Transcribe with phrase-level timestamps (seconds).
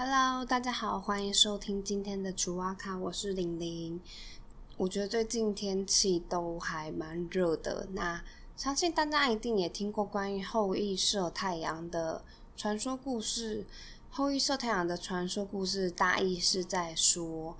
[0.00, 4.00] Hello，大家好，欢迎收听今天的楚瓦卡，我是玲玲。
[4.76, 8.22] 我觉得最近天气都还蛮热的，那
[8.56, 12.22] 相信大家一定也听过关于后羿射太阳的
[12.56, 13.66] 传说故事。
[14.08, 17.56] 后羿射太阳的传说故事大意是在说，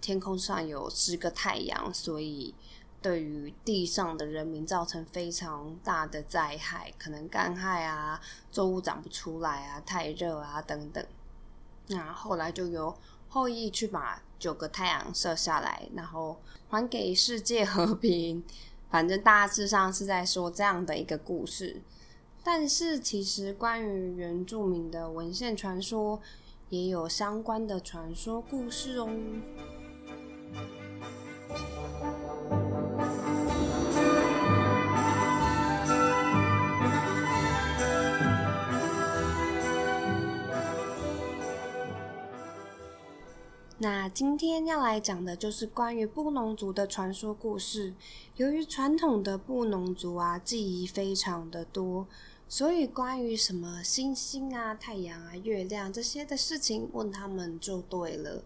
[0.00, 2.54] 天空上有十个太阳，所以
[3.02, 8.18] 对于地上的人民造成非常大的灾害，可能干旱啊，
[8.50, 11.06] 作物长不出来啊，太热啊等等。
[11.88, 12.96] 那后来就由
[13.28, 18.42] 后羿去把九个太阳射下来，然后还给世界和平。
[18.90, 21.82] 反正大致上是在说这样的一个故事。
[22.42, 26.20] 但是其实关于原住民的文献传说，
[26.68, 29.08] 也有相关的传说故事哦。
[43.84, 47.92] 那今天要来讲的就是关于布农族的传说故事。
[48.36, 52.06] 由于传统的布农族啊，记忆非常的多，
[52.48, 58.42] 所以关于什么星星啊、太阳啊、月亮这些的事情，问他们就对了，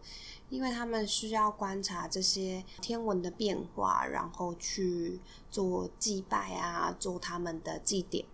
[0.50, 5.20] 因为他们需要观察这些天文的变化，然后去
[5.52, 8.24] 做祭拜啊，做他们的祭典。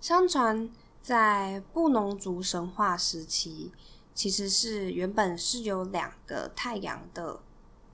[0.00, 0.70] 相传
[1.02, 3.72] 在布农族神话时期。
[4.14, 7.40] 其实是原本是有两个太阳的，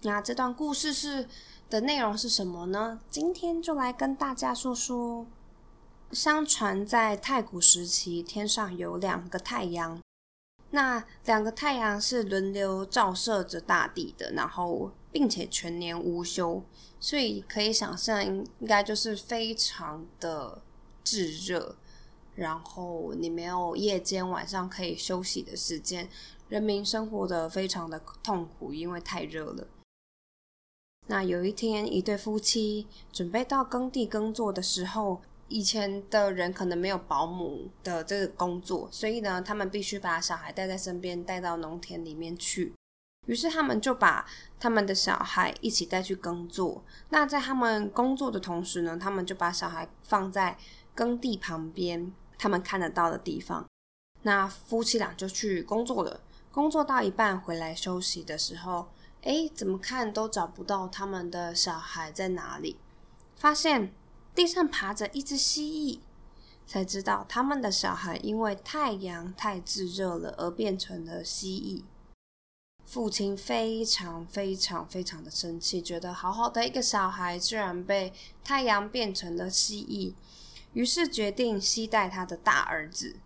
[0.03, 1.27] 那这段故事是
[1.69, 3.01] 的内容是什么呢？
[3.11, 5.27] 今天就来跟大家说说。
[6.13, 10.03] 相传在太古时期，天上有两个太阳，
[10.71, 16.65] 那两个太阳是轮流照射着大地的，然后并且全年无休，
[16.99, 20.61] 所以可以想象应该就是非常的
[21.05, 21.77] 炙热。
[22.35, 26.09] 然后你没有夜间晚上可以休息的时间，
[26.49, 29.67] 人民生活的非常的痛苦，因为太热了。
[31.07, 42.73] 那有一天，一对夫妻准备到耕地耕作的时候，以前的人可能没有保姆的这个工作，所以呢，他们必须把小孩带在身边，带到农田里面去。
[43.27, 44.25] 于是他们就把
[44.59, 46.83] 他们的小孩一起带去耕作。
[47.11, 50.57] 那在他们工作的同时呢，他们就把小孩放在
[50.95, 52.13] 耕地旁边。
[52.41, 53.69] 他们看得到的地方，
[54.23, 56.23] 那夫妻俩就去工作了。
[56.51, 58.89] 工作到一半回来休息的时候，
[59.21, 62.79] 哎，怎么看都找不到他们的小孩在哪里。
[63.37, 63.93] 发现
[64.35, 66.01] 地上爬着一只蜥蜴，
[66.67, 71.85] 才知道他们的小孩因为太阳太炙热了而变成了蜥蜴。
[72.87, 80.15] 父亲非常非常非常的生气，觉得好好的一个小孩居然被太阳变成了蜥蜴。
[80.73, 83.17] 于是决定携带他的大儿子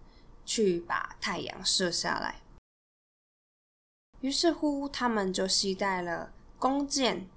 [0.47, 2.43] 去把太阳射下来。
[4.21, 7.28] 于是乎，他们就携带了弓箭，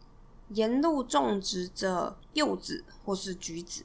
[0.49, 3.83] 沿路种植着柚子或是橘子，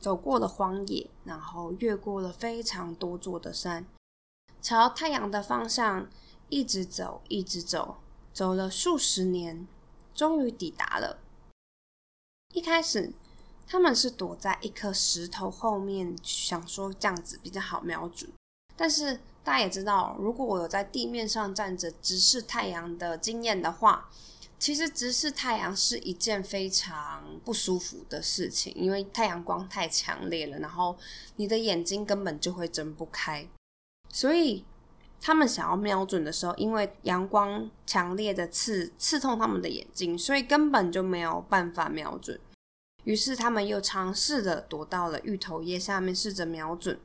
[0.00, 3.86] 走过了荒野，然后越过了非常多座的山，
[4.62, 6.08] 朝太阳的方向
[6.48, 7.98] 一直走，一直走，
[8.32, 9.68] 走了数十年，
[10.14, 11.18] 终于抵达了。
[12.54, 13.12] 一开始。
[13.66, 18.30] 他们是躲在一颗石头后面，想说这样子比较好瞄准。
[18.76, 24.10] 但是大家也知道，如果我有在地面上站着直视太阳的经验的话，
[24.58, 30.96] 其实直视太阳是一件非常不舒服的事情，因为太阳光太强烈了，然后
[31.36, 33.46] 你的眼睛根本就会睁不开。
[34.08, 34.64] 所以
[35.20, 42.40] 他们想要瞄准的时候，因为阳光强烈的刺刺痛他们的眼睛，所以根本就没有办法瞄准。
[43.04, 46.98] 于是他们又尝试的躲到了芋头叶下面，试着瞄准。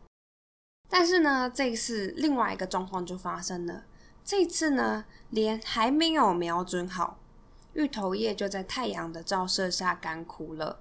[0.89, 3.85] 但是呢，这次另外一个状况就发生了。
[4.23, 7.19] 这次呢，连还没有瞄准好，
[7.73, 10.79] 芋头叶就在太阳的照射下干枯了。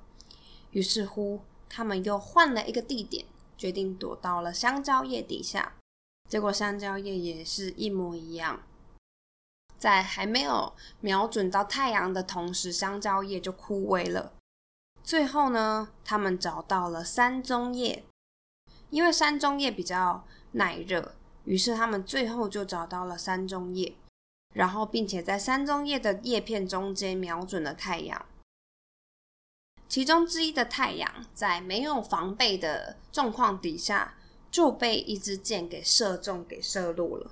[0.70, 3.26] 于是乎，他们又换了一个地点，
[3.56, 5.74] 决定躲到了香蕉叶底下。
[6.28, 8.62] 结果香蕉叶也是一模一样，
[9.78, 14.34] 在还没有瞄准到太阳的同时，香蕉叶就枯萎了。
[15.02, 18.04] 最后呢，他们找到了山中叶，
[18.90, 21.14] 因为山中叶比较耐热，
[21.44, 23.94] 于是他们最后就找到了山中叶，
[24.54, 28.26] 然后并且在山中叶的叶片中间瞄准了太阳。
[29.88, 34.14] 其中之一的太阳在没有防备的状况底下，
[34.50, 37.30] 就被一支箭给射中，给射落了。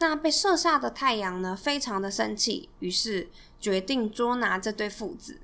[0.00, 5.40] 那被射下的太阳呢，非常的生气，于是决定捉拿这对父子。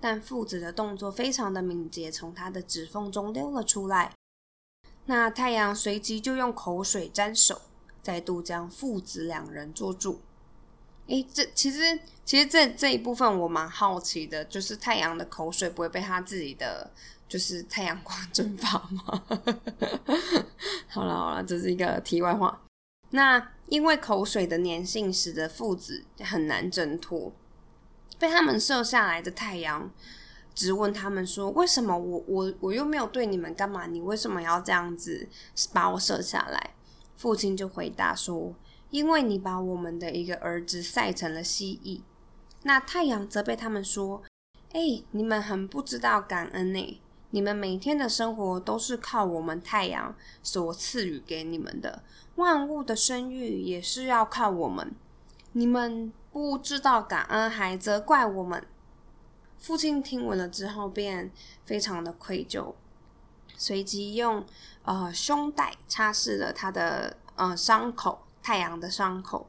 [0.00, 4.12] 但父子的动作非常的敏捷，从他的指缝中溜了出来。
[5.06, 7.60] 那太阳随即就用口水沾手，
[8.02, 10.20] 再度将父子两人捉住。
[11.06, 16.90] 诶，这其实其实这这一部分我蛮好奇的，就是太阳的口水不会被他自己的
[17.28, 19.22] 就是太阳光蒸发吗？
[20.88, 22.62] 好了好了，这是一个题外话。
[23.10, 27.30] 那因为口水的粘性使得父子很难挣脱，
[28.24, 29.90] 被他们射下来的太阳
[30.54, 33.86] 质问他们说：“为什么我我我又没有对你们干嘛？
[33.86, 35.28] 你为什么要这样子
[35.74, 36.70] 把我射下来？”
[37.18, 38.54] 父亲就回答说。
[38.90, 42.02] 因为你把我们的一个儿子晒成了蜥蜴，
[42.62, 44.22] 那太阳责备他们说
[44.72, 47.02] ：“哎，你们很不知道感恩呢！
[47.30, 52.04] 你们每天的生活都是靠我们太阳所赐予给你们的，
[52.36, 54.94] 万物的生育也是要靠我们。
[55.50, 58.66] 你们不知道感恩，还责怪我们。”
[59.56, 61.30] 父亲听闻了之后，便
[61.64, 62.74] 非常的愧疚，
[63.56, 64.44] 随即用
[64.82, 68.22] 呃胸带擦拭了他的呃伤口。
[68.46, 69.48] 太阳的伤口，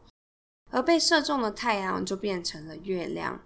[0.72, 3.42] 而被射中的太阳就变成了月亮。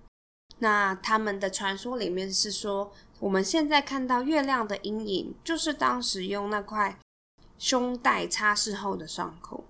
[0.60, 7.00] 那他们的传说里面是说，我们现在看到月亮的阴影，就是当时用那块
[7.58, 9.64] 胸带擦拭后的伤口。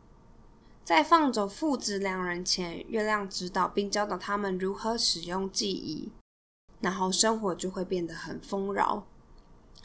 [0.89, 6.12] 在放走父子两人前，月亮指导并教导他们如何使用记忆，
[6.81, 9.06] 然后生活就会变得很丰饶。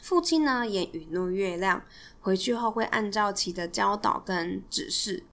[0.01, 1.85] 父亲呢，也允诺月亮
[2.21, 5.25] 回去后会按照其的教导跟指示。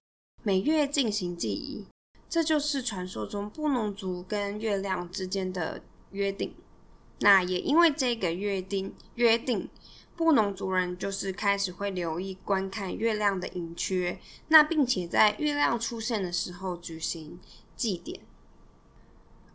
[0.43, 1.87] 每月进行记忆，
[2.29, 5.81] 这就是传说中布农族跟月亮之间的
[6.11, 6.53] 约定。
[7.21, 9.67] 那也因为这个约定，约定
[10.15, 14.19] 布农族人就是开始会留意观看月亮的盈缺，
[14.49, 17.39] 那并且在月亮出现的时候举行
[17.75, 18.21] 祭典。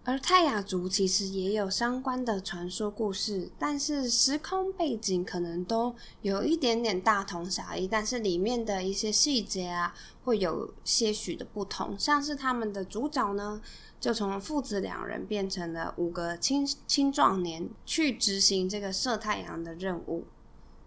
[0.04, 9.94] 而泰雅族其实也有相关的传说故事，但是时空背景可能都有一点点大同小异，但是里面的一些细节啊，
[10.24, 11.94] 会有些许的不同。
[11.98, 13.60] 像是他们的主角呢，
[14.00, 20.24] 就从父子两人变成了五个青青壮年，去执行这个射太阳的任务。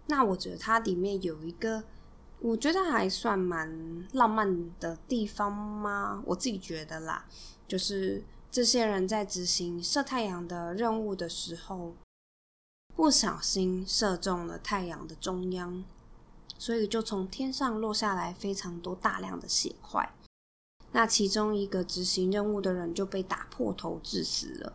[0.06, 1.84] 那我觉得它里面有一个，
[2.40, 6.22] 我觉得还算蛮浪漫的地方吗？
[6.26, 7.24] 我自己觉得啦，
[7.66, 8.24] 就是。
[8.52, 11.94] 这些人在执行射太阳的任务的时候，
[12.94, 15.82] 不小心射中了太阳的中央，
[16.58, 20.12] 所以就从天上落下来非常多大量的血块。
[20.92, 24.74] 那其中一个执行任务的人就被打破头致死了。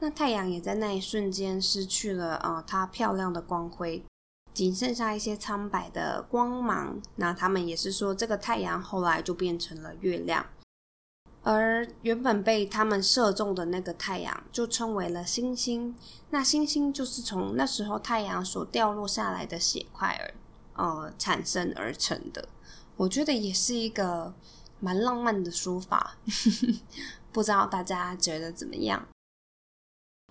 [0.00, 4.02] 那太阳也在那一瞬间失去了啊，它漂亮的光辉，
[4.56, 6.98] 仅剩下一些苍白的光芒。
[7.16, 10.46] 那他们也是说，这个太阳后来就变成了月亮。
[11.42, 15.94] 而原本被他们射中的那个太阳，就称为了星星。
[16.30, 20.34] 那星星就是从那时候太阳所掉落下来的血块而
[20.86, 22.48] 呃产生而成的。
[22.96, 24.32] 我觉得也是一个
[24.80, 26.16] 蛮浪漫的说法，
[27.30, 29.06] 不知道大家觉得怎么样？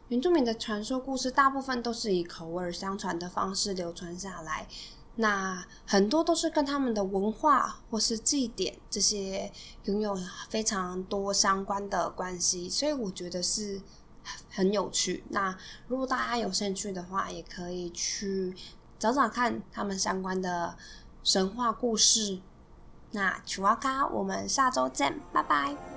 [0.10, 4.68] 原住民的传说故事大部分都是以口耳相传的方式流传下来。
[5.18, 9.50] 那很多都是跟他们的文化或是祭典这些
[9.86, 10.18] 拥有
[10.50, 13.82] 非常多相关的关系，所以我觉得是
[14.52, 15.24] 很有趣。
[15.30, 15.58] 那
[15.88, 18.54] 如果大家有兴趣的话，也可以去
[19.00, 20.76] 找找看他们相关的
[21.24, 22.40] 神话故事。
[23.12, 25.95] 那曲瓦卡，我们下周见，拜拜。